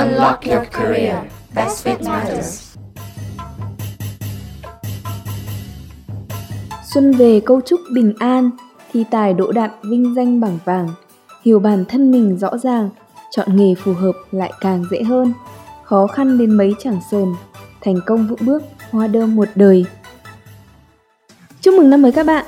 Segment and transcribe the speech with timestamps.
[0.00, 1.16] Unlock your career.
[1.54, 2.76] Best fit matters.
[6.94, 8.50] Xuân về câu chúc bình an,
[8.92, 10.88] thi tài đỗ đạt vinh danh bảng vàng.
[11.44, 12.90] Hiểu bản thân mình rõ ràng,
[13.30, 15.32] chọn nghề phù hợp lại càng dễ hơn.
[15.84, 17.34] Khó khăn đến mấy chẳng sờn,
[17.80, 19.84] thành công vững bước, hoa đơm một đời.
[21.60, 22.44] Chúc mừng năm mới các bạn!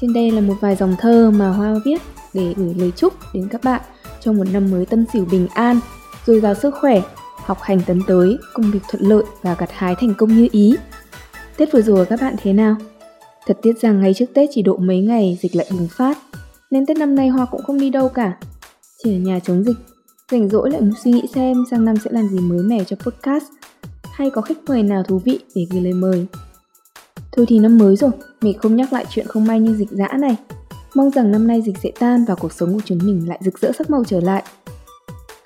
[0.00, 2.02] Trên đây là một vài dòng thơ mà Hoa viết
[2.34, 3.80] để gửi lời chúc đến các bạn
[4.20, 5.80] trong một năm mới tân sửu bình an,
[6.26, 7.02] dồi dào sức khỏe,
[7.36, 10.76] học hành tấn tới, công việc thuận lợi và gặt hái thành công như ý.
[11.56, 12.76] Tết vừa rồi các bạn thế nào?
[13.46, 16.18] Thật tiếc rằng ngay trước Tết chỉ độ mấy ngày dịch lại bùng phát,
[16.70, 18.36] nên Tết năm nay Hoa cũng không đi đâu cả.
[19.04, 19.76] Chỉ ở nhà chống dịch,
[20.32, 22.96] rảnh rỗi lại muốn suy nghĩ xem sang năm sẽ làm gì mới mẻ cho
[22.96, 23.44] podcast,
[24.12, 26.26] hay có khách mời nào thú vị để gửi lời mời.
[27.32, 28.10] Thôi thì năm mới rồi,
[28.40, 30.36] mình không nhắc lại chuyện không may như dịch dã này.
[30.94, 33.58] Mong rằng năm nay dịch sẽ tan và cuộc sống của chúng mình lại rực
[33.58, 34.42] rỡ sắc màu trở lại.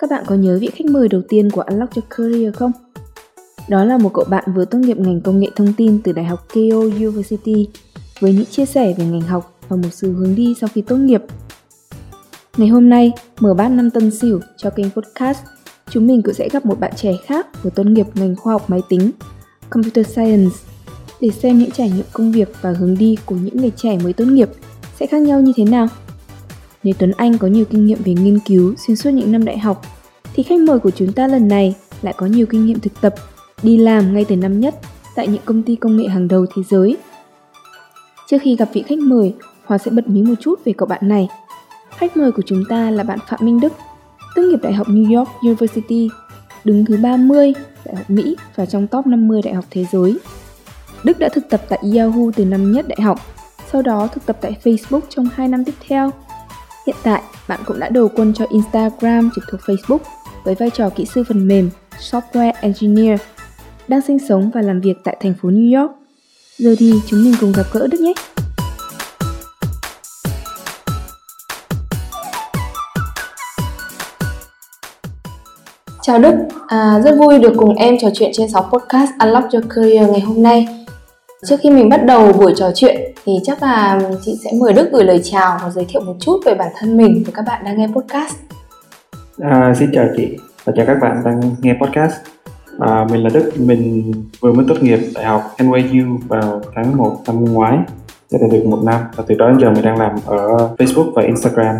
[0.09, 2.73] Các bạn có nhớ vị khách mời đầu tiên của Unlock Your Career không?
[3.69, 6.25] Đó là một cậu bạn vừa tốt nghiệp ngành công nghệ thông tin từ Đại
[6.25, 7.69] học Keio University
[8.21, 10.97] với những chia sẻ về ngành học và một sự hướng đi sau khi tốt
[10.97, 11.23] nghiệp.
[12.57, 15.39] Ngày hôm nay, mở bát năm tân sửu cho kênh podcast,
[15.91, 18.71] chúng mình cũng sẽ gặp một bạn trẻ khác vừa tốt nghiệp ngành khoa học
[18.71, 19.11] máy tính,
[19.71, 20.57] Computer Science,
[21.21, 24.13] để xem những trải nghiệm công việc và hướng đi của những người trẻ mới
[24.13, 24.49] tốt nghiệp
[25.01, 25.89] sẽ khác nhau như thế nào.
[26.83, 29.59] Nếu Tuấn Anh có nhiều kinh nghiệm về nghiên cứu xuyên suốt những năm đại
[29.59, 29.83] học,
[30.37, 33.15] thì khách mời của chúng ta lần này lại có nhiều kinh nghiệm thực tập,
[33.63, 34.75] đi làm ngay từ năm nhất
[35.15, 36.97] tại những công ty công nghệ hàng đầu thế giới.
[38.29, 41.09] Trước khi gặp vị khách mời, Hòa sẽ bật mí một chút về cậu bạn
[41.09, 41.29] này.
[41.97, 43.73] Khách mời của chúng ta là bạn Phạm Minh Đức,
[44.35, 46.09] tốt nghiệp Đại học New York University,
[46.65, 47.53] đứng thứ 30
[47.85, 50.19] Đại học Mỹ và trong top 50 đại học thế giới.
[51.05, 53.21] Đức đã thực tập tại Yahoo từ năm nhất đại học,
[53.73, 56.11] sau đó thực tập tại Facebook trong 2 năm tiếp theo.
[56.87, 59.99] Hiện tại, bạn cũng đã đầu quân cho Instagram trực thuộc Facebook
[60.47, 63.21] với vai trò kỹ sư phần mềm Software Engineer,
[63.89, 65.93] đang sinh sống và làm việc tại thành phố New York.
[66.59, 68.13] Giờ thì chúng mình cùng gặp gỡ Đức nhé!
[76.03, 76.35] Chào Đức,
[76.67, 80.21] à, rất vui được cùng em trò chuyện trên sóng podcast Unlock Your Career ngày
[80.21, 80.67] hôm nay.
[81.47, 84.89] Trước khi mình bắt đầu buổi trò chuyện thì chắc là chị sẽ mời Đức
[84.93, 87.65] gửi lời chào và giới thiệu một chút về bản thân mình với các bạn
[87.65, 88.56] đang nghe podcast.
[89.41, 92.13] À, xin chào chị và chào các bạn đang nghe podcast.
[92.79, 97.17] À, mình là Đức, mình vừa mới tốt nghiệp đại học NYU vào tháng 1
[97.27, 97.79] năm ngoái
[98.33, 101.23] đã được một năm và từ đó đến giờ mình đang làm ở Facebook và
[101.23, 101.77] Instagram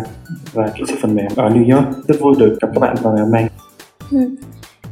[0.53, 2.07] và kỹ sư phần mềm ở New York.
[2.07, 3.47] Rất vui được gặp các bạn vào ngày hôm nay.
[4.11, 4.17] Ừ.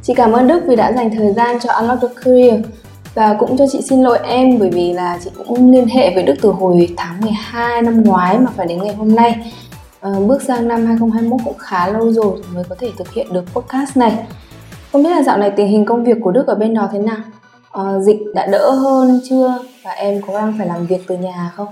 [0.02, 2.60] Chị cảm ơn Đức vì đã dành thời gian cho Unlock the Career
[3.14, 6.22] và cũng cho chị xin lỗi em bởi vì là chị cũng liên hệ với
[6.22, 9.52] Đức từ hồi tháng 12 năm ngoái mà phải đến ngày hôm nay
[10.06, 13.44] Ờ, bước sang năm 2021 cũng khá lâu rồi mới có thể thực hiện được
[13.52, 14.12] podcast này.
[14.92, 16.98] Không biết là dạo này tình hình công việc của Đức ở bên đó thế
[16.98, 17.16] nào?
[17.72, 19.58] À, dịch đã đỡ hơn chưa?
[19.84, 21.68] Và em có đang phải làm việc từ nhà không?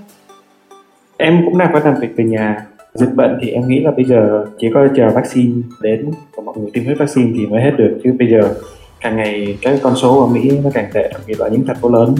[1.16, 2.66] Em cũng đang phải làm việc từ nhà.
[2.94, 6.54] Dịch bệnh thì em nghĩ là bây giờ chỉ có chờ vaccine đến và mọi
[6.58, 8.00] người tiêm hết vaccine thì mới hết được.
[8.04, 8.54] Chứ bây giờ
[9.00, 11.08] càng ngày cái con số ở Mỹ nó càng tệ.
[11.12, 12.14] Đặc biệt là những thành phố lớn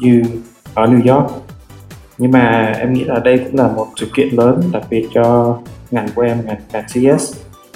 [0.00, 0.22] như
[0.74, 1.47] ở New York
[2.18, 5.58] nhưng mà em nghĩ là đây cũng là một sự kiện lớn đặc biệt cho
[5.90, 6.84] ngành của em ngành ngành
[7.16, 7.34] CS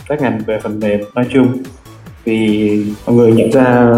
[0.08, 1.62] các ngành về phần mềm nói chung
[2.25, 3.92] vì mọi người nhận ra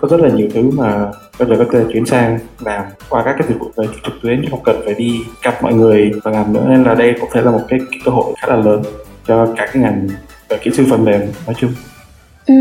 [0.00, 3.34] có rất là nhiều thứ mà bây giờ có thể chuyển sang làm qua các
[3.38, 6.52] cái dịch vụ về trực tuyến không cần phải đi gặp mọi người và làm
[6.52, 8.82] nữa nên là đây cũng phải là một cái, cái cơ hội khá là lớn
[9.26, 10.08] cho cả cái ngành
[10.48, 11.72] về kỹ sư phần mềm nói chung.
[12.46, 12.54] Ừ.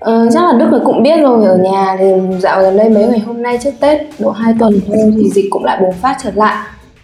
[0.00, 2.06] Ờ, chắc là Đức là cũng biết rồi ở nhà thì
[2.38, 5.44] dạo gần đây mấy ngày hôm nay trước Tết độ 2 tuần thôi thì dịch
[5.50, 6.56] cũng lại bùng phát trở lại.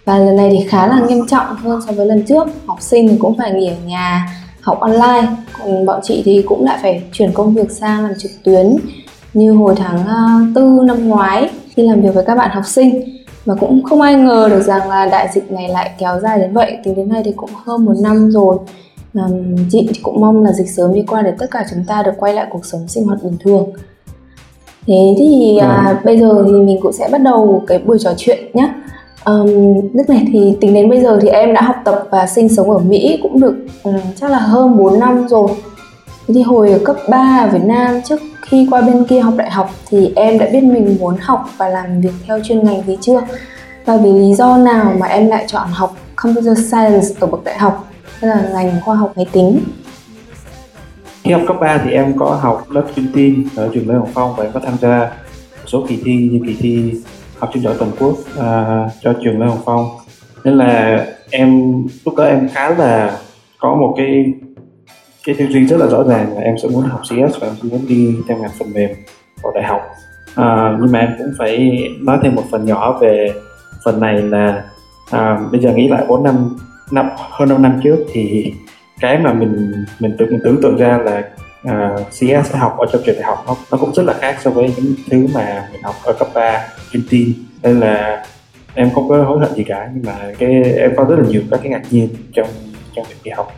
[0.05, 2.49] Và lần này thì khá là nghiêm trọng hơn so với lần trước.
[2.67, 4.29] Học sinh thì cũng phải nghỉ ở nhà
[4.61, 5.27] học online.
[5.59, 8.77] Còn bọn chị thì cũng lại phải chuyển công việc sang làm trực tuyến
[9.35, 10.17] như hồi tháng ờ,
[10.55, 13.19] tư năm ngoái khi làm việc với các bạn học sinh.
[13.45, 16.53] Và cũng không ai ngờ được rằng là đại dịch này lại kéo dài đến
[16.53, 16.77] vậy.
[16.85, 18.57] Tính đến nay thì cũng hơn một năm rồi
[19.71, 22.13] chị thì cũng mong là dịch sớm đi qua để tất cả chúng ta được
[22.19, 23.73] quay lại cuộc sống sinh hoạt bình thường.
[24.87, 25.97] Thế thì à, ừ.
[26.05, 28.73] bây giờ thì mình cũng sẽ bắt đầu cái buổi trò chuyện nhé
[29.25, 29.47] um,
[29.93, 32.71] nước này thì tính đến bây giờ thì em đã học tập và sinh sống
[32.71, 35.49] ở Mỹ cũng được um, chắc là hơn 4 năm rồi.
[36.29, 39.35] Thế thì hồi ở cấp 3 ở Việt Nam trước khi qua bên kia học
[39.37, 42.83] đại học thì em đã biết mình muốn học và làm việc theo chuyên ngành
[42.87, 43.21] gì chưa?
[43.85, 47.59] Và vì lý do nào mà em lại chọn học Computer Science ở bậc đại
[47.59, 49.61] học hay là ngành khoa học máy tính.
[51.23, 54.11] Khi học cấp 3 thì em có học lớp chuyên tin ở trường Lê Hồng
[54.15, 54.99] Phong và em có tham gia
[55.61, 56.95] một số kỳ thi như kỳ thi
[57.39, 59.89] học sinh giỏi toàn quốc à, cho trường Lê Hồng Phong.
[60.45, 61.73] Nên là em
[62.05, 63.19] lúc đó em khá là
[63.59, 64.33] có một cái
[65.25, 67.55] cái tư duy rất là rõ ràng là em sẽ muốn học CS và em
[67.63, 68.91] sẽ muốn đi theo ngành phần mềm
[69.43, 69.81] vào đại học.
[70.35, 73.33] À, nhưng mà em cũng phải nói thêm một phần nhỏ về
[73.85, 74.65] phần này là
[75.11, 76.57] à, bây giờ nghĩ lại 4 năm
[76.93, 78.53] năm hơn 5 năm trước thì
[79.01, 81.23] cái mà mình mình tưởng mình tưởng tượng ra là
[81.65, 84.13] à, uh, CS sẽ học ở trong trường đại học nó, nó cũng rất là
[84.21, 88.25] khác so với những thứ mà mình học ở cấp 3 trên tin nên là
[88.75, 91.43] em không có hối hận gì cả nhưng mà cái em có rất là nhiều
[91.51, 92.49] các cái ngạc nhiên trong
[92.95, 93.53] trong việc đi học.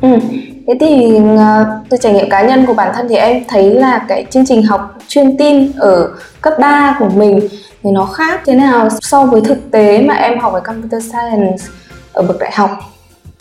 [0.00, 0.18] Ừ.
[0.66, 4.04] Thế thì uh, từ trải nghiệm cá nhân của bản thân thì em thấy là
[4.08, 6.08] cái chương trình học chuyên tin ở
[6.40, 7.40] cấp 3 của mình
[7.82, 11.64] thì nó khác thế nào so với thực tế mà em học về computer science?
[12.18, 12.70] Ở bậc đại học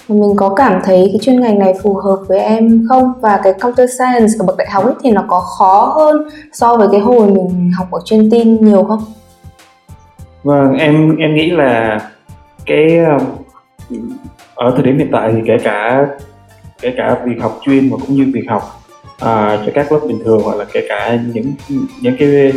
[0.07, 3.53] mình có cảm thấy cái chuyên ngành này phù hợp với em không và cái
[3.53, 7.01] computer science ở bậc đại học ấy thì nó có khó hơn so với cái
[7.01, 9.03] hồi mình học ở chuyên tin nhiều không?
[10.43, 11.99] Vâng, em em nghĩ là
[12.65, 13.21] cái um,
[14.55, 16.07] ở thời điểm hiện tại thì kể cả
[16.81, 18.81] kể cả việc học chuyên và cũng như việc học
[19.19, 21.53] à, cho các lớp bình thường hoặc là kể cả những
[22.01, 22.53] những cái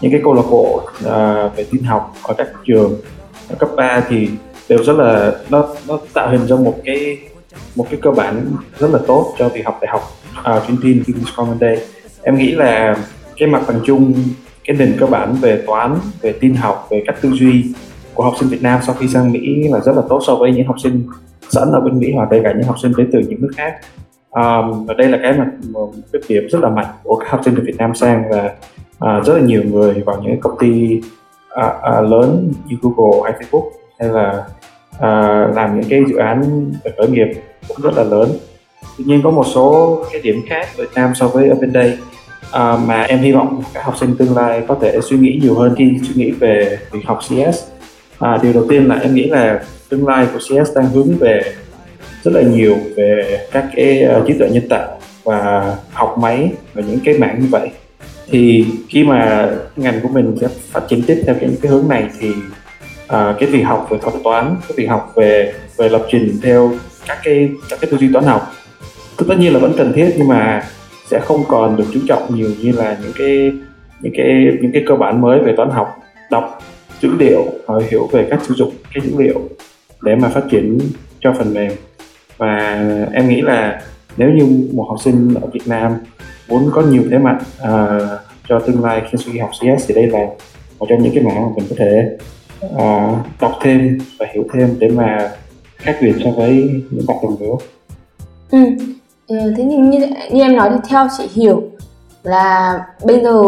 [0.00, 2.92] những cái câu lạc bộ à, về tin học ở các trường
[3.48, 4.28] ở cấp 3 thì
[4.68, 7.18] đều rất là nó nó tạo hình ra một cái
[7.76, 8.46] một cái cơ bản
[8.78, 10.02] rất là tốt cho việc học đại học
[10.56, 11.78] uh, chuyên tin English Common Day.
[12.22, 12.96] Em nghĩ là
[13.36, 14.14] cái mặt bằng chung
[14.64, 17.64] cái nền cơ bản về toán về tin học về cách tư duy
[18.14, 20.52] của học sinh Việt Nam sau khi sang Mỹ là rất là tốt so với
[20.52, 21.06] những học sinh
[21.48, 23.74] sẵn ở bên Mỹ hoặc đây cả những học sinh đến từ những nước khác.
[24.30, 27.40] Um, và đây là cái mà một cái điểm rất là mạnh của các học
[27.44, 28.50] sinh từ Việt Nam sang và uh,
[28.98, 31.00] à, rất là nhiều người vào những công ty
[31.60, 31.66] uh,
[32.00, 34.44] uh, lớn như Google hay Facebook hay là
[35.00, 35.10] à,
[35.54, 37.28] làm những cái dự án khởi nghiệp
[37.68, 38.28] cũng rất là lớn.
[38.98, 41.98] Tuy nhiên có một số cái điểm khác Việt Nam so với ở bên đây.
[42.52, 45.54] À, mà em hy vọng các học sinh tương lai có thể suy nghĩ nhiều
[45.54, 47.74] hơn khi suy nghĩ về việc học CS
[48.18, 51.42] à, điều đầu tiên là em nghĩ là tương lai của CS đang hướng về
[52.22, 56.82] rất là nhiều về các cái uh, trí tuệ nhân tạo và học máy và
[56.82, 57.70] những cái mảng như vậy.
[58.30, 62.08] Thì khi mà ngành của mình sẽ phát triển tiếp theo những cái hướng này
[62.20, 62.32] thì
[63.08, 66.72] à, cái việc học về thuật toán cái việc học về về lập trình theo
[67.06, 68.52] các cái các cái tư duy toán học.
[69.28, 70.64] Tất nhiên là vẫn cần thiết nhưng mà
[71.06, 73.52] sẽ không còn được chú trọng nhiều như là những cái
[74.00, 75.96] những cái những cái cơ bản mới về toán học
[76.30, 76.62] đọc
[77.00, 79.40] dữ liệu và hiểu về cách sử dụng cái dữ liệu
[80.02, 80.78] để mà phát triển
[81.20, 81.72] cho phần mềm.
[82.36, 83.82] Và em nghĩ là
[84.16, 85.92] nếu như một học sinh ở Việt Nam
[86.48, 90.06] muốn có nhiều thế mạnh uh, cho tương lai khi suy học CS thì đây
[90.06, 90.26] là
[90.78, 92.16] một trong những cái mảng mà mình có thể
[92.66, 95.30] uh, đọc thêm và hiểu thêm để mà
[95.76, 96.52] khác biệt so với
[96.90, 97.54] những bạn đồng lứa.
[98.50, 98.58] Ừ.
[99.26, 99.54] ừ.
[99.56, 101.62] Thế nhưng như, như em nói thì theo chị hiểu
[102.22, 103.42] là bây giờ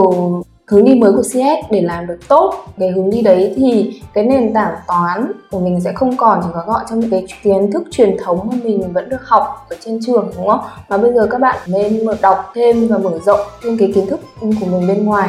[0.67, 4.25] hướng đi mới của CS để làm được tốt cái hướng đi đấy thì cái
[4.25, 7.71] nền tảng toán của mình sẽ không còn chỉ có gọi trong những cái kiến
[7.73, 10.61] thức truyền thống mà mình vẫn được học ở trên trường đúng không?
[10.89, 14.07] Mà bây giờ các bạn nên mở đọc thêm và mở rộng thêm cái kiến
[14.07, 15.29] thức của mình bên ngoài.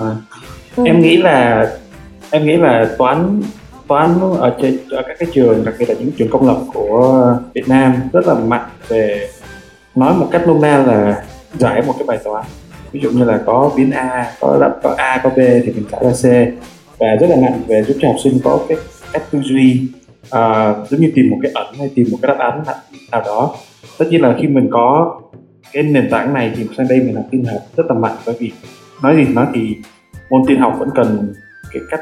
[0.00, 0.16] À.
[0.76, 0.84] Ừ.
[0.86, 1.66] Em nghĩ là
[2.30, 3.42] em nghĩ là toán
[3.88, 7.36] toán ở, trên, ở các cái trường đặc biệt là những trường công lập của
[7.54, 9.28] Việt Nam rất là mạnh về
[9.94, 11.24] nói một cách nôm na là
[11.58, 12.44] giải một cái bài toán.
[12.92, 15.84] Ví dụ như là có biến a có đáp có a có b thì mình
[15.92, 16.24] trả ra c.
[16.98, 18.78] Và rất là mạnh về giúp cho học sinh có cái
[19.12, 19.82] cách tư duy
[20.30, 22.62] à, giống như tìm một cái ẩn hay tìm một cái đáp án
[23.12, 23.54] nào đó.
[23.98, 25.20] Tất nhiên là khi mình có
[25.72, 28.34] cái nền tảng này thì sang đây mình học tin học rất là mạnh bởi
[28.38, 28.52] vì
[29.02, 29.76] nói gì nói thì
[30.30, 31.32] môn tin học vẫn cần
[31.72, 32.00] cái cách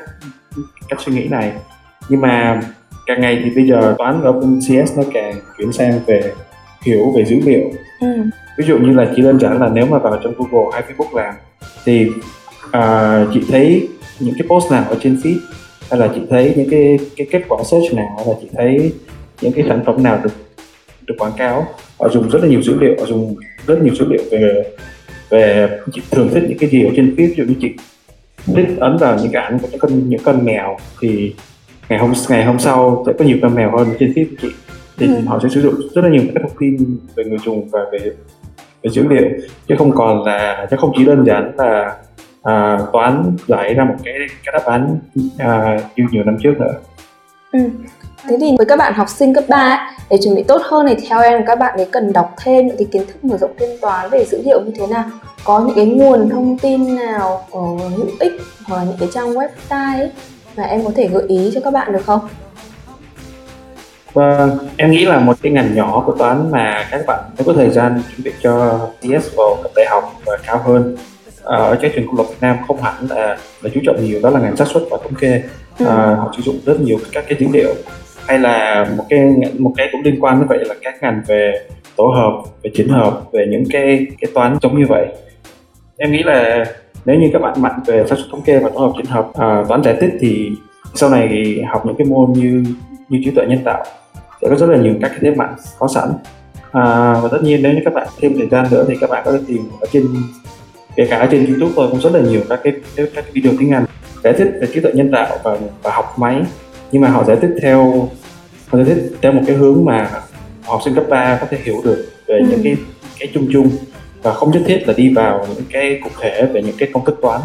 [0.88, 1.52] cách suy nghĩ này.
[2.08, 2.60] Nhưng mà
[3.06, 6.32] càng ngày thì bây giờ toán ở bên CS nó càng chuyển sang về
[6.82, 7.70] hiểu về dữ liệu.
[8.00, 8.06] Ừ.
[8.58, 11.16] Ví dụ như là chỉ đơn giản là nếu mà vào trong Google hay Facebook
[11.16, 11.34] làm
[11.84, 12.06] thì
[12.66, 13.88] uh, chị thấy
[14.20, 15.36] những cái post nào ở trên feed
[15.90, 18.92] hay là chị thấy những cái cái kết quả search nào hay là chị thấy
[19.40, 20.30] những cái sản phẩm nào được
[21.06, 21.66] được quảng cáo
[21.98, 24.62] họ dùng rất là nhiều dữ liệu họ dùng rất nhiều dữ liệu về
[25.30, 27.28] về chị thường thích những cái gì ở trên feed.
[27.28, 27.74] Ví dụ như chị
[28.46, 31.34] thích ấn vào những cái ảnh của những con những con mèo thì
[31.88, 34.48] ngày hôm ngày hôm sau sẽ có nhiều con mèo hơn trên feed của chị
[34.98, 35.20] thì ừ.
[35.26, 37.98] họ sẽ sử dụng rất là nhiều các thông tin về người dùng và về
[38.82, 39.28] về dữ liệu
[39.68, 41.96] chứ không còn là chứ không chỉ đơn giản là
[42.42, 44.98] à, toán giải ra một cái cái đáp án
[45.38, 46.74] à, như nhiều năm trước nữa.
[47.52, 47.58] Ừ.
[48.28, 50.94] Thế thì với các bạn học sinh cấp 3 để chuẩn bị tốt hơn thì
[51.08, 53.70] theo em các bạn ấy cần đọc thêm những cái kiến thức mở rộng thêm
[53.80, 55.04] toán về dữ liệu như thế nào?
[55.44, 57.46] Có những cái nguồn thông tin nào
[57.96, 58.32] hữu ích
[58.64, 60.10] hoặc là những cái trang website ấy
[60.56, 62.20] mà em có thể gợi ý cho các bạn được không?
[64.12, 67.52] Vâng, em nghĩ là một cái ngành nhỏ của toán mà các bạn nếu có
[67.52, 70.96] thời gian chuẩn bị cho CS vào cấp đại học và cao hơn
[71.44, 74.20] à, ở các trường công lập Việt Nam không hẳn là là chú trọng nhiều
[74.22, 75.42] đó là ngành xác suất và thống kê
[75.78, 75.86] ừ.
[75.86, 77.74] à, họ sử dụng rất nhiều các cái dữ liệu
[78.28, 79.20] hay là một cái
[79.58, 81.60] một cái cũng liên quan như vậy là các ngành về
[81.96, 85.06] tổ hợp về chỉnh hợp về những cái cái toán giống như vậy.
[85.96, 86.64] Em nghĩ là
[87.04, 89.30] nếu như các bạn mạnh về xác suất thống kê và tổ hợp chỉnh hợp
[89.34, 90.50] à, toán giải tích thì
[90.94, 92.64] sau này thì học những cái môn như
[93.08, 93.84] như trí tuệ nhân tạo
[94.42, 96.08] sẽ có rất là nhiều các cái thế mạnh có sẵn.
[96.72, 99.22] À, và tất nhiên nếu như các bạn thêm thời gian nữa thì các bạn
[99.24, 100.06] có thể tìm ở trên
[100.96, 103.52] kể cả ở trên youtube tôi cũng rất là nhiều các cái các cái video
[103.58, 103.84] tiếng anh
[104.24, 106.42] giải thích về trí tuệ nhân tạo và và học máy
[106.92, 108.08] nhưng mà họ giải thích theo
[108.68, 110.10] họ giải thích theo một cái hướng mà
[110.64, 112.46] học sinh cấp 3 có thể hiểu được về ừ.
[112.50, 112.76] những cái
[113.18, 113.70] cái chung chung
[114.22, 117.04] và không nhất thiết là đi vào những cái cụ thể về những cái công
[117.04, 117.40] thức toán.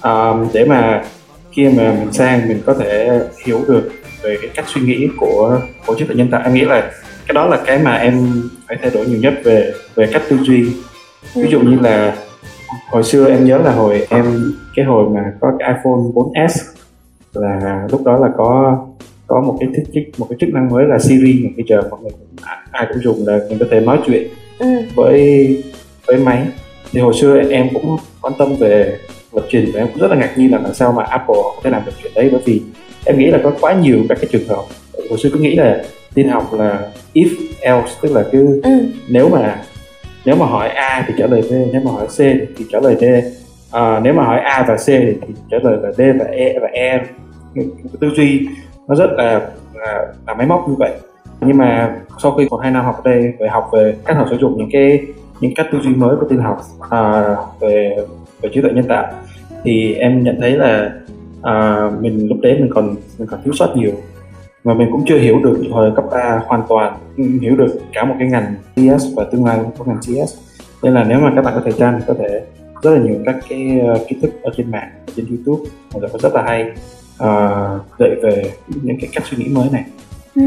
[0.00, 1.04] À, để mà
[1.52, 3.90] khi mà mình sang mình có thể hiểu được
[4.22, 6.90] về cái cách suy nghĩ của của trí tuệ nhân tạo em nghĩ là
[7.26, 10.38] cái đó là cái mà em phải thay đổi nhiều nhất về về cách tư
[10.42, 10.66] duy.
[11.34, 12.16] Ví dụ như là
[12.90, 16.75] hồi xưa em nhớ là hồi em cái hồi mà có cái iPhone 4S
[17.40, 18.78] là lúc đó là có
[19.26, 22.00] có một cái thích một cái chức năng mới là Siri mà bây giờ mọi
[22.02, 22.10] người
[22.70, 24.28] ai cũng dùng là mình có thể nói chuyện
[24.58, 24.66] ừ.
[24.94, 25.64] với
[26.06, 26.46] với máy
[26.92, 28.98] thì hồi xưa em cũng quan tâm về
[29.32, 31.60] lập trình và em cũng rất là ngạc nhiên là làm sao mà Apple có
[31.62, 32.62] thể làm được chuyện đấy bởi vì
[33.04, 34.62] em nghĩ là có quá nhiều các cái trường hợp
[35.10, 35.82] hồi xưa cứ nghĩ là
[36.14, 37.28] tin học là if
[37.60, 38.70] else tức là cứ ừ.
[39.08, 39.62] nếu mà
[40.24, 42.18] nếu mà hỏi A thì trả lời B nếu mà hỏi C
[42.56, 43.04] thì trả lời D
[43.70, 46.68] à, nếu mà hỏi A và C thì trả lời là D và E và
[46.72, 47.02] E
[48.00, 48.48] tư duy
[48.88, 50.92] nó rất là, là là máy móc như vậy.
[51.40, 54.26] Nhưng mà sau khi một hai năm học ở đây về học về cách học
[54.30, 55.06] sử dụng những cái
[55.40, 56.60] những cách tư duy mới của tin học
[56.90, 57.96] à, về
[58.42, 59.12] về trí tuệ nhân tạo
[59.64, 60.90] thì em nhận thấy là
[61.42, 63.92] à, mình lúc đấy mình còn mình còn thiếu sót nhiều.
[64.64, 66.94] Mà mình cũng chưa hiểu được thời cấp 3 hoàn toàn
[67.40, 70.46] hiểu được cả một cái ngành CS và tương lai của ngành CS
[70.82, 72.42] nên là nếu mà các bạn có thời gian có thể
[72.82, 76.34] rất là nhiều các cái ờ, kiến thức ở trên mạng trên YouTube là rất
[76.34, 76.64] là hay
[77.22, 79.84] uh, dạy về những cái cách suy nghĩ mới này.
[80.34, 80.42] Ừ.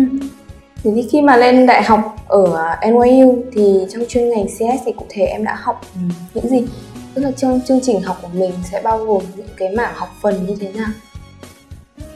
[0.83, 5.05] Thì khi mà lên đại học ở NYU thì trong chuyên ngành CS thì cụ
[5.09, 6.01] thể em đã học ừ.
[6.33, 6.67] những gì?
[7.13, 10.09] Tức là trong chương trình học của mình sẽ bao gồm những cái mảng học
[10.21, 10.89] phần như thế nào?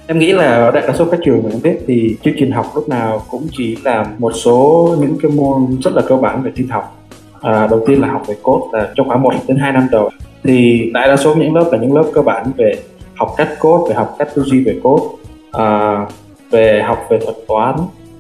[0.08, 2.52] em nghĩ là ở đại đa số các trường mà em biết thì chương trình
[2.52, 6.44] học lúc nào cũng chỉ là một số những cái môn rất là cơ bản
[6.44, 6.98] về tin học
[7.42, 10.10] à, đầu tiên là học về code là trong khoảng 1 đến 2 năm đầu
[10.44, 12.74] thì đại đa số những lớp là những lớp cơ bản về
[13.16, 15.06] học cách code về học cách tư duy về code.
[15.52, 16.06] À,
[16.54, 17.76] về học về thuật toán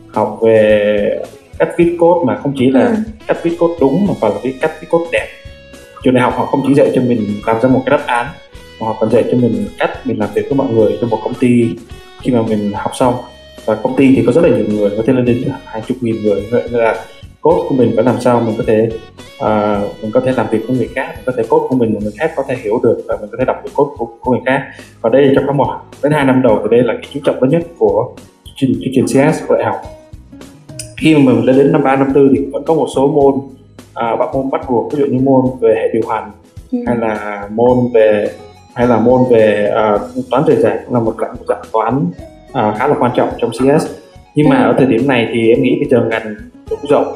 [0.08, 1.20] học về
[1.60, 2.96] cách viết code mà không chỉ là ừ.
[3.28, 5.28] cách viết code đúng mà còn là cái cách viết code đẹp.
[6.04, 8.26] Trường đại học họ không chỉ dạy cho mình làm ra một cái đáp án
[8.80, 11.20] mà họ còn dạy cho mình cách mình làm việc với mọi người trong một
[11.24, 11.66] công ty
[12.22, 13.16] khi mà mình học xong.
[13.66, 15.98] Và công ty thì có rất là nhiều người có thể lên đến hàng chục
[16.02, 16.48] nghìn người.
[16.52, 16.96] Vậy nên là
[17.44, 18.90] code của mình phải làm sao mình có thể
[19.44, 21.94] uh, mình có thể làm việc với người khác mình có thể code của mình
[21.94, 24.06] mà người khác có thể hiểu được và mình có thể đọc được code của,
[24.22, 24.62] của người khác.
[25.02, 25.68] Và đây trong khoảng một
[26.04, 28.14] đến hai năm đầu thì đây là cái chú trọng lớn nhất của
[28.56, 29.76] chương, chương trình CS của đại học.
[30.98, 33.34] Khi mà mình lên đến năm ba năm tư thì vẫn có một số môn
[33.94, 36.32] à, uh, môn bắt buộc ví dụ như môn về hệ điều hành
[36.72, 36.78] ừ.
[36.88, 38.28] hay là môn về
[38.76, 42.06] hay là môn về uh, toán rời rạc là một dạng, một dạng toán
[42.50, 43.88] uh, khá là quan trọng trong CS
[44.36, 44.72] nhưng mà ừ.
[44.72, 46.36] ở thời điểm này thì em nghĩ bây giờ ngành
[46.70, 47.14] đủ rộng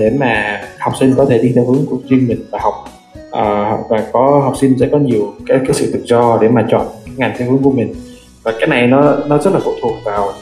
[0.00, 2.74] để mà học sinh có thể đi theo hướng của riêng mình và học.
[3.32, 6.66] À, và có học sinh sẽ có nhiều cái cái sự tự do để mà
[6.70, 7.94] chọn ngành theo hướng của mình.
[8.42, 10.32] Và cái này nó nó rất là phụ thuộc vào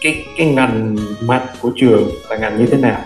[0.00, 3.00] cái cái ngành mạnh của trường là ngành như thế nào.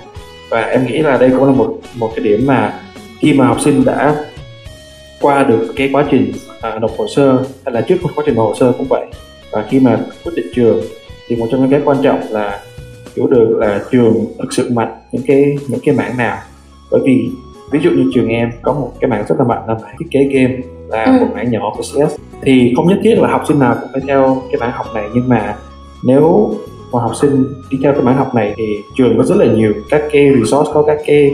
[0.50, 2.80] Và em nghĩ là đây cũng là một một cái điểm mà
[3.20, 4.24] khi mà học sinh đã
[5.20, 8.46] qua được cái quá trình à, nộp hồ sơ hay là trước quá trình nộp
[8.46, 9.06] hồ sơ cũng vậy.
[9.50, 10.80] Và khi mà quyết định trường
[11.28, 12.60] thì một trong những cái quan trọng là
[13.16, 16.38] hiểu được là trường thực sự mạnh những cái những cái mảng nào.
[16.90, 17.30] Bởi vì
[17.70, 20.06] ví dụ như trường em có một cái mảng rất là mạnh là mảng thiết
[20.10, 20.56] kế game
[20.88, 21.12] là ừ.
[21.20, 22.16] một mảng nhỏ của CS.
[22.42, 25.08] Thì không nhất thiết là học sinh nào cũng phải theo cái mảng học này
[25.14, 25.56] nhưng mà
[26.04, 26.54] nếu
[26.92, 28.64] mà học sinh đi theo cái mảng học này thì
[28.96, 31.30] trường có rất là nhiều các cái resource có các cái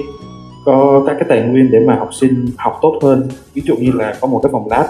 [0.65, 3.29] có các cái tài nguyên để mà học sinh học tốt hơn.
[3.55, 4.87] Ví dụ như là có một cái phòng lab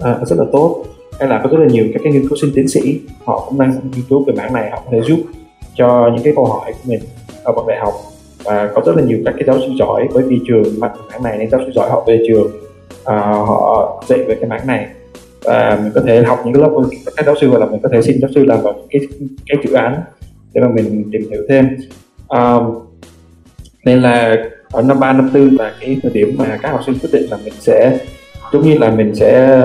[0.00, 0.84] à, rất là tốt
[1.18, 3.58] hay là có rất là nhiều các cái nghiên cứu sinh tiến sĩ họ cũng
[3.58, 5.18] đang nghiên cứu về mảng này họ có thể giúp
[5.76, 7.00] cho những cái câu hỏi của mình
[7.44, 7.94] ở bậc đại học.
[8.44, 11.22] Và có rất là nhiều các cái giáo sư giỏi bởi vì trường mạnh mảng
[11.22, 12.50] này nên giáo sư giỏi họ về trường
[13.04, 14.86] à, họ dạy về cái mảng này.
[15.44, 16.70] Và mình có thể học những cái lớp
[17.16, 19.00] các giáo sư hoặc là mình có thể xin giáo sư làm vào cái
[19.46, 20.00] cái dự án
[20.54, 21.76] để mà mình tìm hiểu thêm.
[22.28, 22.58] À,
[23.84, 24.36] nên là
[24.72, 27.30] ở năm ba năm 4 là cái thời điểm mà các học sinh quyết định
[27.30, 27.98] là mình sẽ
[28.52, 29.60] giống như là mình sẽ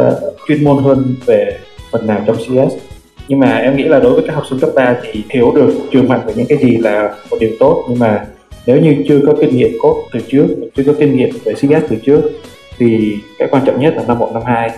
[0.47, 1.57] chuyên môn hơn về
[1.91, 2.90] phần nào trong CS
[3.31, 5.73] nhưng mà em nghĩ là đối với các học sinh cấp 3 thì hiểu được
[5.91, 7.85] trường mạnh về những cái gì là một điều tốt.
[7.89, 8.25] Nhưng mà
[8.65, 11.89] nếu như chưa có kinh nghiệm code từ trước chưa có kinh nghiệm về CS
[11.89, 12.21] từ trước
[12.77, 14.71] thì cái quan trọng nhất là năm một năm hai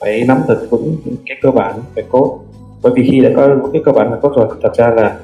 [0.00, 2.44] phải nắm thật vững những cái cơ bản về code
[2.82, 5.16] bởi vì khi đã có cái cơ bản là tốt rồi thật ra là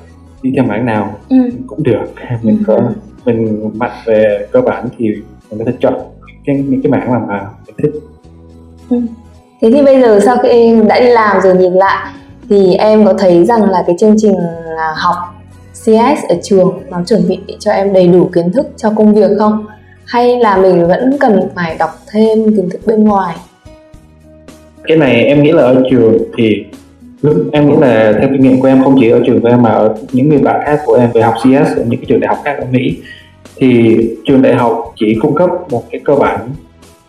[0.43, 1.37] đi theo mảng nào ừ.
[1.67, 2.05] cũng được.
[2.43, 2.83] Mình có Ừ.
[3.25, 5.09] mình mạnh về cơ bản thì
[5.51, 5.95] mình có thể chọn
[6.47, 8.01] cái những cái mảng mà mà mình thích.
[9.61, 12.13] Thế thì bây giờ sau khi em đã đi làm rồi nhìn lại
[12.51, 14.37] thì em có thấy rằng là cái chương trình
[14.79, 15.17] à, học
[15.73, 19.31] CS ở trường nó chuẩn bị cho em đầy đủ kiến thức cho công việc
[19.39, 19.67] không?
[20.07, 23.37] Hay là mình vẫn cần phải đọc thêm kiến thức bên ngoài?
[24.87, 26.65] cái này em nghĩ là ở trường thì
[27.53, 29.71] em nghĩ là theo kinh nghiệm của em không chỉ ở trường của em mà
[29.71, 32.29] ở những người bạn khác của em về học CS ở những cái trường đại
[32.29, 32.97] học khác ở Mỹ
[33.57, 36.49] thì trường đại học chỉ cung cấp một cái cơ bản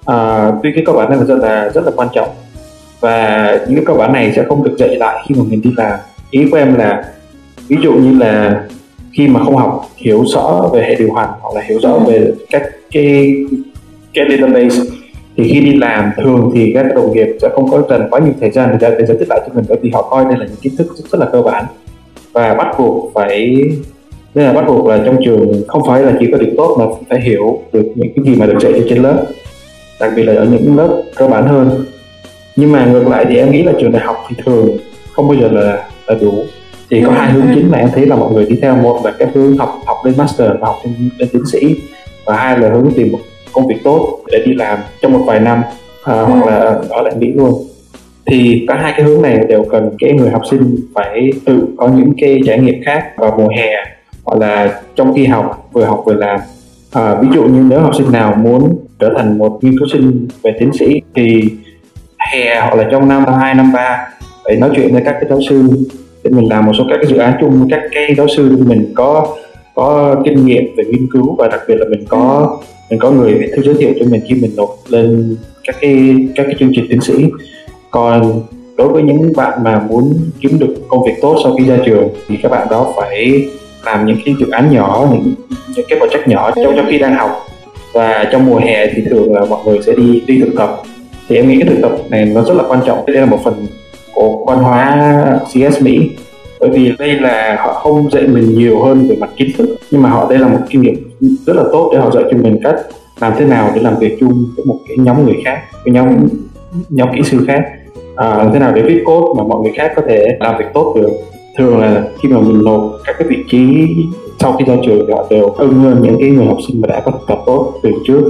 [0.05, 2.29] à, tuy cái cơ bản này là rất là rất là quan trọng
[3.05, 5.99] và những cơ bản này sẽ không được dạy lại khi mà mình đi làm.
[6.31, 7.05] Ý của em là
[7.67, 8.63] ví dụ như là
[9.13, 12.31] khi mà không học hiểu rõ về hệ điều hành hoặc là hiểu rõ về
[12.49, 13.35] các cái
[14.13, 14.81] cái database
[15.37, 18.33] thì khi đi làm thường thì các đồng nghiệp sẽ không có cần quá nhiều
[18.39, 20.45] thời gian để, để giải thích lại cho mình bởi vì họ coi đây là
[20.45, 21.65] những kiến thức rất, rất là cơ bản.
[22.33, 23.63] Và bắt buộc phải
[24.35, 26.85] nên là bắt buộc là trong trường không phải là chỉ có điểm tốt mà
[27.09, 29.25] phải hiểu được những cái gì mà được dạy trên lớp
[29.99, 31.85] đặc biệt là ở những lớp cơ bản hơn
[32.55, 34.77] nhưng mà ngược lại thì em nghĩ là trường đại học thì thường
[35.11, 36.43] không bao giờ là là đủ.
[36.89, 38.75] Thì có hai hướng chính mà em thấy là mọi người đi theo.
[38.75, 41.75] Một là cái hướng học học lên master và học lên, lên tiến sĩ
[42.25, 43.19] và hai là hướng tìm một
[43.53, 45.61] công việc tốt để đi làm trong một vài năm
[46.03, 47.67] à, hoặc là ở lại Mỹ luôn.
[48.25, 51.87] Thì cả hai cái hướng này đều cần cái người học sinh phải tự có
[51.87, 53.71] những cái trải nghiệm khác vào mùa hè
[54.23, 56.39] hoặc là trong khi học vừa học vừa làm.
[56.91, 60.27] À, ví dụ như nếu học sinh nào muốn trở thành một nghiên cứu sinh
[60.43, 61.41] về tiến sĩ thì
[62.35, 64.07] hè hoặc là trong năm, hai, năm, ba,
[64.43, 65.63] phải nói chuyện với các cái giáo sư.
[66.23, 68.55] Để mình làm một số các cái dự án chung với các cái giáo sư
[68.57, 69.27] để mình có
[69.75, 72.57] có kinh nghiệm về nghiên cứu và đặc biệt là mình có
[72.89, 75.35] mình có người thư giới thiệu cho mình khi mình nộp lên
[75.67, 77.13] các cái các cái chương trình tiến sĩ.
[77.91, 78.41] Còn
[78.77, 82.09] đối với những bạn mà muốn kiếm được công việc tốt sau khi ra trường
[82.27, 83.45] thì các bạn đó phải
[83.85, 85.33] làm những cái dự án nhỏ, những
[85.75, 87.31] những cái project nhỏ trong trong khi đang học.
[87.93, 90.81] Và trong mùa hè thì thường là mọi người sẽ đi đi thực tập
[91.27, 93.05] thì em nghĩ cái thực tập này nó rất là quan trọng.
[93.07, 93.67] Đây là một phần
[94.13, 96.09] của văn hóa CS Mỹ.
[96.59, 100.01] Bởi vì đây là họ không dạy mình nhiều hơn về mặt kiến thức nhưng
[100.01, 100.95] mà họ đây là một kinh nghiệm
[101.45, 102.75] rất là tốt để họ dạy cho mình cách
[103.19, 106.27] làm thế nào để làm việc chung với một cái nhóm người khác với nhóm
[106.89, 107.63] nhóm kỹ sư khác.
[108.15, 110.65] À, làm thế nào để viết code mà mọi người khác có thể làm việc
[110.73, 111.09] tốt được.
[111.57, 113.87] Thường là khi mà mình nộp các cái vị trí
[114.39, 116.87] sau khi ra trường thì họ đều ưng hơn những cái người học sinh mà
[116.87, 118.23] đã có thực tập tốt từ trước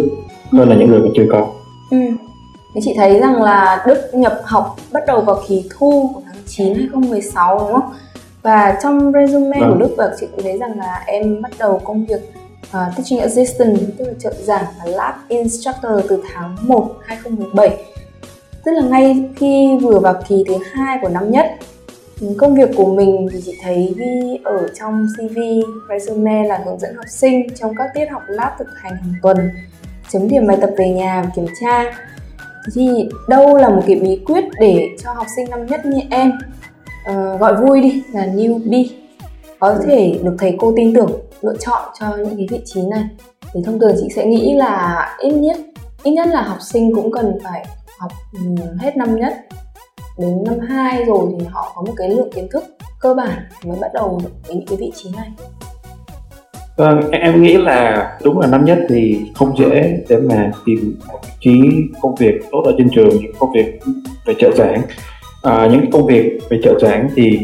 [0.52, 1.48] hơn là những người mà chưa có.
[1.92, 1.98] Ừ.
[2.76, 6.44] Thế chị thấy rằng là Đức nhập học bắt đầu vào kỳ thu của tháng
[6.46, 7.94] 9 2016 đúng không?
[8.42, 9.70] Và trong resume Vâng.
[9.70, 12.34] của Đức và chị cũng thấy rằng là em bắt đầu công việc
[12.68, 17.70] uh, teaching assistant tức là trợ giảng và lab instructor từ tháng 1 2017
[18.66, 21.46] tức là ngay khi vừa vào kỳ thứ hai của năm nhất
[22.22, 25.40] Ừ, công việc của mình thì chị thấy ghi ở trong CV
[25.90, 29.38] resume là hướng dẫn học sinh trong các tiết học lab thực hành hàng tuần
[30.12, 31.84] chấm điểm bài tập về nhà và kiểm tra
[32.74, 36.32] thì đâu là một cái bí quyết để cho học sinh năm nhất như em
[37.10, 38.88] uh, gọi vui đi là newbie
[39.60, 43.04] có thể được thầy cô tin tưởng lựa chọn cho những cái vị trí này.
[43.54, 45.58] Thì thông thường chị sẽ nghĩ là ít nhất
[46.04, 47.66] ít nhất là học sinh cũng cần phải
[48.00, 48.12] học
[48.80, 49.34] hết năm nhất.
[50.18, 52.64] Đến năm 2 rồi thì họ có một cái lượng kiến thức
[53.00, 55.32] cơ bản mới bắt đầu được những cái vị trí này.
[56.78, 61.20] Vâng, em- nghĩ là đúng là năm nhất thì không dễ để mà tìm một
[61.24, 61.62] vị trí
[62.02, 63.80] công việc tốt ở trên trường, những công việc
[64.26, 64.82] về trợ giảng.
[65.44, 67.40] À, những công việc về trợ giảng thì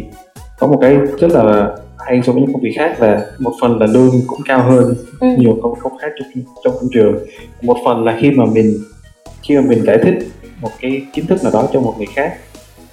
[0.60, 3.80] có một cái rất là hay so với những công việc khác là một phần
[3.80, 5.28] là lương cũng cao hơn Ừ.
[5.38, 7.16] nhiều công công khác trong trong công trường.
[7.62, 8.78] Một phần là khi mà mình
[9.44, 10.14] khi mà mình giải thích
[10.62, 12.34] một cái kiến thức nào đó cho một người khác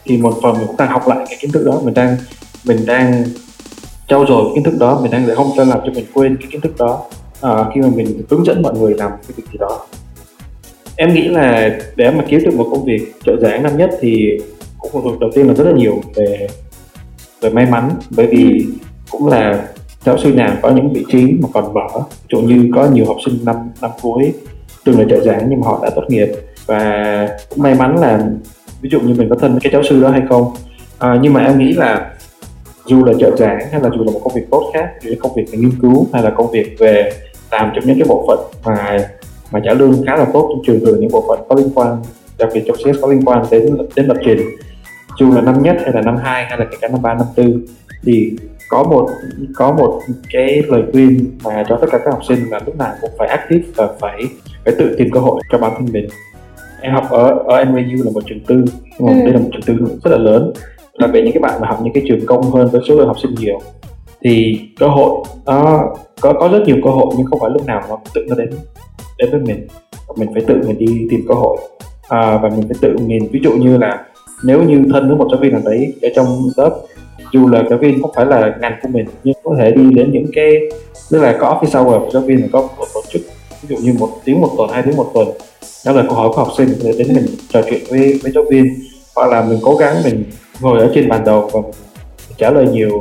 [0.05, 2.16] thì một phần mình cũng đang học lại cái kiến thức đó mình đang
[2.66, 3.24] mình đang
[4.09, 6.49] trau dồi kiến thức đó mình đang để không cho làm cho mình quên cái
[6.51, 7.03] kiến thức đó.
[7.40, 9.87] À, khi mà mình hướng dẫn mọi người làm cái việc gì đó.
[10.97, 14.38] Em nghĩ là để mà kiếm được một công việc trợ giảng năm nhất thì
[14.79, 16.47] cũng phụ thuộc đầu tiên là rất là nhiều về
[17.40, 17.90] về may mắn.
[18.11, 18.66] Bởi vì
[19.11, 19.68] cũng là
[20.05, 23.16] giáo sư nào có những vị trí mà còn ví dụ như có nhiều học
[23.25, 24.33] sinh năm năm cuối
[24.85, 26.29] từng là trợ giảng nhưng mà họ đã tốt nghiệp.
[26.66, 28.31] Và cũng may mắn là
[28.81, 30.55] ví dụ như mình có thân với cái giáo sư đó hay không.
[30.99, 32.11] À, nhưng mà em nghĩ là
[32.88, 35.16] dù là trợ giảng hay là dù là một công việc tốt khác dù là
[35.20, 37.12] công việc về nghiên cứu hay là công việc về
[37.51, 39.09] làm trong những cái bộ phận mà
[39.53, 41.96] mà trả lương khá là tốt trong trường thường những bộ phận có liên quan
[42.38, 44.40] đặc biệt trong CS có liên quan đến đến lập trình.
[45.20, 47.27] Dù là năm nhất hay là năm hai hay là kể cả năm ba năm
[47.37, 47.61] tư
[48.03, 48.33] thì
[48.68, 49.09] có một
[49.55, 50.01] có một
[50.33, 53.29] cái lời khuyên mà cho tất cả các học sinh là lúc nào cũng phải
[53.29, 54.22] active và phải
[54.64, 56.09] phải tự tìm cơ hội cho bản thân mình.
[56.81, 58.64] Em học ở ở NYU là một trường tư
[58.98, 59.07] Ừ.
[59.07, 60.53] đây là một trường tư rất là lớn
[60.99, 63.07] đặc biệt những cái bạn mà học những cái trường công hơn với số lượng
[63.07, 63.61] học sinh nhiều
[64.21, 65.85] thì cơ hội nó
[66.21, 68.51] có có rất nhiều cơ hội nhưng không phải lúc nào nó tự nó đến
[69.19, 69.67] đến với mình.
[70.17, 71.59] Mình phải tự mình đi tìm cơ hội
[72.09, 74.05] à, và mình phải tự mình ví dụ như là
[74.45, 76.81] nếu như thân với một giáo viên nào đấy ở trong lớp
[77.33, 80.13] dù là giáo viên không phải là ngành của mình nhưng có thể đi đến
[80.13, 80.53] những cái
[81.11, 83.23] tức là có phía sau của giáo viên có một tổ chức
[83.63, 85.29] ví dụ như một tiếng một tuần hai tiếng một tuần
[85.87, 88.45] đó là câu hỏi của học sinh để đến mình trò chuyện với với giáo
[88.51, 88.75] viên.
[89.17, 90.25] Hoặc là mình cố gắng mình
[90.61, 93.01] ngồi ở trên bàn đầu và mình trả lời nhiều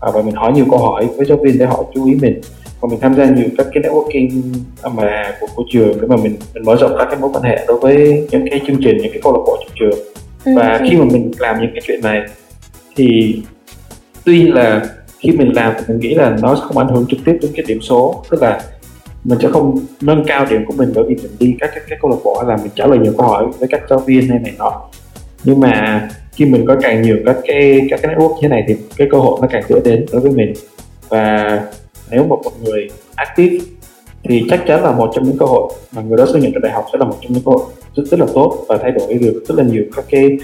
[0.00, 2.40] à, và mình hỏi nhiều câu hỏi với giáo viên để họ chú ý mình.
[2.80, 4.42] Và mình tham gia nhiều các cái networking
[4.94, 7.64] mà của, của trường để mà mình mình mở rộng các cái mối quan hệ
[7.68, 9.98] đối với những cái chương trình những cái câu lạc bộ trong trường.
[10.44, 12.20] Ừ, và khi mà mình làm những cái chuyện này
[12.96, 13.40] thì
[14.24, 14.86] tuy là
[15.18, 17.64] khi mình làm thì mình nghĩ là nó không ảnh hưởng trực tiếp đến cái
[17.68, 18.60] điểm số tức là
[19.24, 21.98] mình sẽ không nâng cao điểm của mình bởi vì mình đi các các, các
[22.02, 24.28] câu lạc bộ hay là mình trả lời nhiều câu hỏi với các giáo viên
[24.28, 24.82] hay này nọ
[25.46, 28.64] nhưng mà khi mình có càng nhiều các cái các cái network như thế này
[28.68, 30.52] thì cái cơ hội nó càng dễ đến đối với mình.
[31.08, 31.60] Và
[32.10, 33.64] nếu một một người active
[34.24, 36.60] thì chắc chắn là một trong những cơ hội mà người đó xuất nhận được
[36.62, 38.90] đại học sẽ là một trong những cơ hội rất rất là tốt và thay
[38.90, 40.38] đổi được rất là nhiều các cái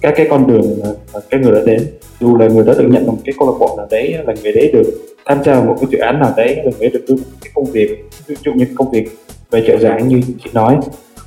[0.00, 0.78] các cái con đường
[1.14, 1.86] mà, cái người đã đến.
[2.20, 4.52] Dù là người đó được nhận một cái câu lạc bộ nào đấy là người
[4.52, 4.90] đấy được
[5.26, 8.04] tham gia một cái dự án nào đấy là người được đưa cái công việc
[8.26, 9.08] ví dụ như công việc
[9.50, 10.76] về trợ giảng như chị nói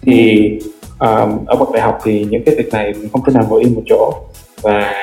[0.02, 0.50] thì
[1.02, 3.62] um, ở bậc đại học thì những cái việc này mình không thể nào ngồi
[3.62, 4.14] yên một chỗ.
[4.62, 4.94] Và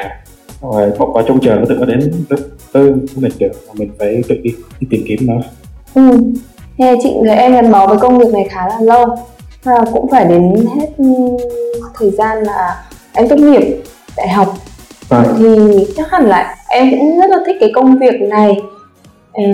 [0.99, 2.39] một quả trông chờ nó tự có đến với,
[2.73, 5.35] với mình được mà mình phải tự đi, đi tìm kiếm nó.
[5.95, 6.19] Ừ.
[6.77, 9.07] nghe chị người em gắn bó với công việc này khá là lâu.
[9.63, 10.89] Và cũng phải đến hết
[11.95, 13.83] thời gian là em tốt nghiệp
[14.17, 14.55] đại học.
[15.09, 15.25] À.
[15.39, 15.47] thì
[15.97, 18.61] chắc hẳn là em cũng rất là thích cái công việc này.
[19.37, 19.45] Thì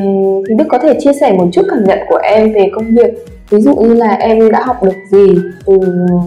[0.56, 3.60] Đức có thể chia sẻ một chút cảm nhận của em về công việc ví
[3.60, 5.34] dụ như là em đã học được gì
[5.66, 5.78] từ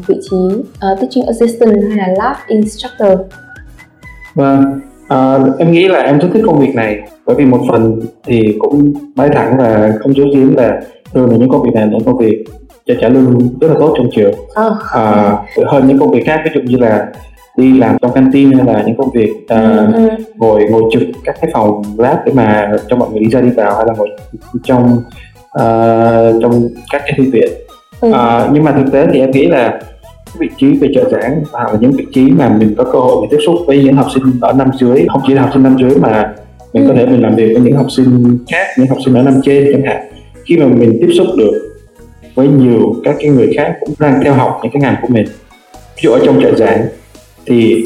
[0.08, 3.20] vị trí uh, teaching assistant hay là lab instructor
[4.36, 4.80] vâng
[5.14, 8.56] uh, em nghĩ là em rất thích công việc này bởi vì một phần thì
[8.60, 10.82] cũng nói thẳng và không giấu giếm là
[11.14, 12.44] thường là những công việc này là công việc
[12.86, 14.74] cho trả lương rất là tốt trong trường oh.
[14.74, 17.08] uh, hơn những công việc khác ví dụ như là
[17.58, 20.10] đi làm trong canteen hay là những công việc uh, ừ.
[20.36, 23.50] ngồi ngồi trực các cái phòng lab để mà cho mọi người đi ra đi
[23.50, 24.10] vào hay là ngồi
[24.64, 25.04] trong
[25.48, 27.52] uh, trong các cái thư viện
[28.02, 28.10] ừ.
[28.10, 29.80] uh, nhưng mà thực tế thì em nghĩ là
[30.40, 33.16] vị trí về trợ giảng và là những vị trí mà mình có cơ hội
[33.22, 35.64] để tiếp xúc với những học sinh ở năm dưới không chỉ là học sinh
[35.64, 36.34] năm dưới mà
[36.74, 36.90] mình ừ.
[36.90, 39.42] có thể mình làm việc với những học sinh khác những học sinh ở năm
[39.44, 40.08] trên chẳng hạn
[40.46, 41.78] khi mà mình tiếp xúc được
[42.36, 45.26] với nhiều các cái người khác cũng đang theo học những cái ngành của mình
[45.96, 46.86] ví dụ ở trong trợ giảng
[47.46, 47.84] thì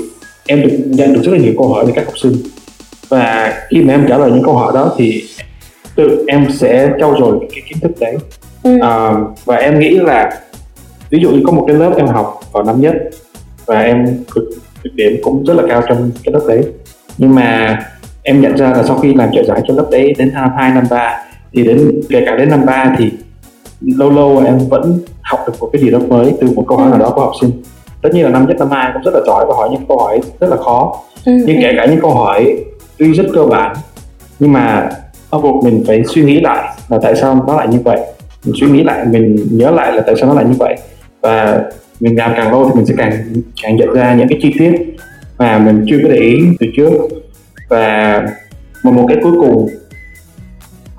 [0.48, 2.34] em được nhận được rất là nhiều câu hỏi từ các học sinh
[3.10, 5.24] và khi mà em trả lời những câu hỏi đó thì
[5.96, 8.18] tự em sẽ trau dồi cái kiến thức đấy.
[8.64, 8.80] Ừ.
[8.82, 9.14] à,
[9.46, 10.42] và em nghĩ là
[11.10, 12.94] ví dụ như có một cái lớp em học vào năm nhất
[13.66, 14.44] và em cực,
[14.84, 16.64] cực điểm cũng rất là cao trong cái lớp đấy.
[17.18, 17.80] Nhưng mà
[18.24, 20.72] em nhận ra là sau khi làm trợ giải cho lớp đấy đến năm hai
[20.72, 21.24] năm ba
[21.54, 23.12] thì đến kể cả đến năm ba thì
[23.82, 26.90] lâu lâu em vẫn học được một cái gì đó mới từ một câu hỏi
[26.90, 27.52] nào đó của học sinh.
[28.02, 30.00] Tất nhiên là năm nhất năm hai cũng rất là giỏi và hỏi những câu
[30.00, 31.02] hỏi rất là khó.
[31.26, 31.32] Ừ.
[31.46, 32.64] nhưng kể cả những câu hỏi
[32.98, 33.76] tuy rất cơ bản
[34.40, 34.90] nhưng mà
[35.32, 38.00] nó buộc mình phải suy nghĩ lại là tại sao nó lại như vậy.
[38.46, 40.76] Mình suy nghĩ lại mình nhớ lại là tại sao nó lại như vậy.
[41.22, 41.64] Và
[42.00, 43.12] mình làm càng lâu thì mình sẽ càng
[43.64, 44.72] càng nhận ra những cái chi tiết
[45.38, 46.92] mà mình chưa có để ý từ trước.
[47.70, 48.22] Và
[48.84, 49.70] một một cái cuối cùng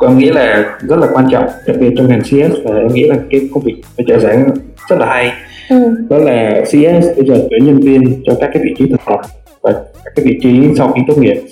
[0.01, 3.03] em nghĩ là rất là quan trọng đặc biệt trong ngành CS và em nghĩ
[3.03, 4.51] là cái công việc phải trợ giảng
[4.89, 5.33] rất là hay.
[5.69, 6.07] Ừ.
[6.11, 9.21] đó là CS bây giờ tuyển nhân viên cho các cái vị trí thực tập
[9.63, 9.73] và
[10.05, 11.43] các cái vị trí sau khi tốt nghiệp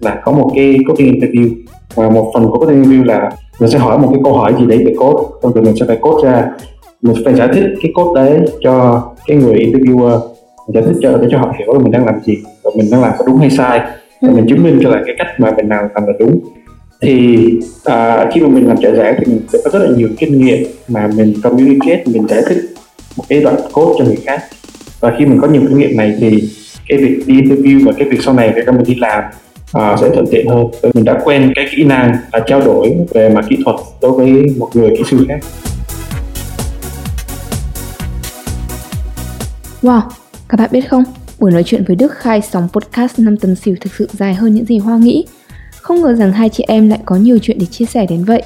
[0.00, 1.50] là có một cái coding interview
[1.94, 4.66] và một phần của coding interview là mình sẽ hỏi một cái câu hỏi gì
[4.66, 6.50] đấy về code rồi mình sẽ phải code ra.
[7.02, 10.20] Mình phải giải thích cái code đấy cho cái người interviewer
[10.66, 12.90] mình giải thích cho để cho họ hiểu là mình đang làm gì và mình
[12.90, 13.80] đang làm có đúng hay sai
[14.22, 16.40] và mình chứng minh cho là cái cách mà mình làm làm là đúng.
[17.02, 17.46] Thì
[17.84, 20.44] à, khi mà mình làm trợ giảng thì mình sẽ có rất là nhiều kinh
[20.44, 22.58] nghiệm mà mình communicate mình giải thích
[23.16, 24.40] một cái đoạn code cho người khác.
[25.00, 26.42] Và khi mình có nhiều kinh nghiệm này thì
[26.88, 29.24] cái việc đi interview và cái việc sau này khi mình đi làm
[29.72, 33.28] à, sẽ thuận tiện hơn mình đã quen cái kỹ năng là trao đổi về
[33.28, 35.40] mặt kỹ thuật đối với một người kỹ sư khác
[39.82, 40.00] Wow,
[40.48, 41.04] các bạn biết không,
[41.38, 44.54] buổi nói chuyện với Đức khai sóng podcast 5 tấn xỉu thực sự dài hơn
[44.54, 45.24] những gì Hoa nghĩ.
[45.80, 48.42] Không ngờ rằng hai chị em lại có nhiều chuyện để chia sẻ đến vậy.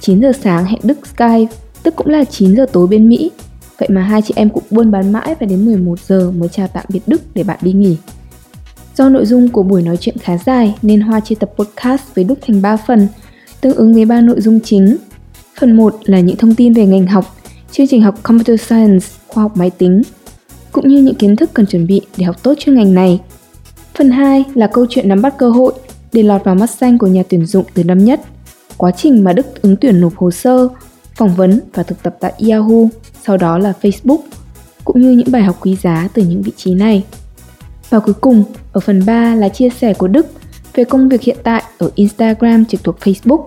[0.00, 3.30] 9 giờ sáng hẹn Đức Skype, tức cũng là 9 giờ tối bên Mỹ.
[3.78, 6.68] Vậy mà hai chị em cũng buôn bán mãi và đến 11 giờ mới chào
[6.68, 7.96] tạm biệt Đức để bạn đi nghỉ.
[8.96, 12.24] Do nội dung của buổi nói chuyện khá dài nên Hoa chia tập podcast với
[12.24, 13.08] Đức thành 3 phần,
[13.60, 14.96] tương ứng với ba nội dung chính.
[15.60, 17.36] Phần 1 là những thông tin về ngành học,
[17.72, 20.02] chương trình học Computer Science, khoa học máy tính,
[20.72, 23.20] cũng như những kiến thức cần chuẩn bị để học tốt chuyên ngành này.
[23.94, 25.72] Phần 2 là câu chuyện nắm bắt cơ hội
[26.12, 28.20] để lọt vào mắt xanh của nhà tuyển dụng từ năm nhất.
[28.76, 30.68] Quá trình mà Đức ứng tuyển nộp hồ sơ,
[31.14, 32.88] phỏng vấn và thực tập tại Yahoo,
[33.26, 34.20] sau đó là Facebook,
[34.84, 37.04] cũng như những bài học quý giá từ những vị trí này.
[37.90, 40.26] Và cuối cùng, ở phần 3 là chia sẻ của Đức
[40.74, 43.44] về công việc hiện tại ở Instagram trực thuộc Facebook,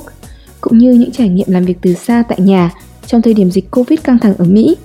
[0.62, 2.71] cũng như những trải nghiệm làm việc từ xa tại nhà
[3.06, 4.75] trong thời điểm dịch Covid căng thẳng ở Mỹ.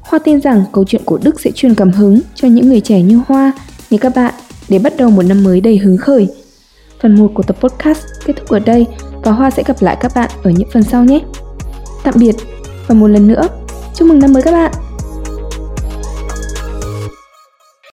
[0.00, 3.02] Hoa tin rằng câu chuyện của Đức sẽ truyền cảm hứng cho những người trẻ
[3.02, 3.52] như Hoa,
[3.90, 4.34] như các bạn
[4.68, 6.28] để bắt đầu một năm mới đầy hứng khởi.
[7.02, 8.86] Phần 1 của tập podcast kết thúc ở đây
[9.24, 11.20] và Hoa sẽ gặp lại các bạn ở những phần sau nhé.
[12.04, 12.34] Tạm biệt
[12.86, 13.48] và một lần nữa,
[13.94, 14.91] chúc mừng năm mới các bạn!